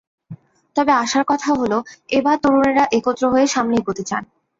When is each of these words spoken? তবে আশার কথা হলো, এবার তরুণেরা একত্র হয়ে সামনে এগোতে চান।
তবে 0.75 0.91
আশার 1.03 1.23
কথা 1.27 1.49
হলো, 1.53 1.77
এবার 2.09 2.35
তরুণেরা 2.43 2.83
একত্র 2.97 3.23
হয়ে 3.33 3.45
সামনে 3.47 3.75
এগোতে 3.77 4.03
চান। 4.09 4.23